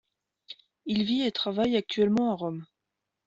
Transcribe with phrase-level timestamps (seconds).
[0.87, 2.65] Il vit et travaille actuellement à Rome.